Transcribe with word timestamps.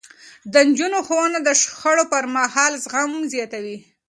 د 0.53 0.53
نجونو 0.67 0.99
ښوونه 1.07 1.37
د 1.43 1.49
شخړو 1.61 2.03
پرمهال 2.13 2.73
زغم 2.83 3.11
زياتوي. 3.33 3.77